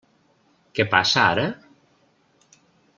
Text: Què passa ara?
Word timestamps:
Què 0.79 0.85
passa 0.95 1.27
ara? 1.35 1.45